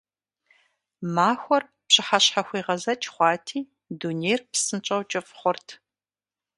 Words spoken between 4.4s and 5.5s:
псынщӀэу кӀыфӀ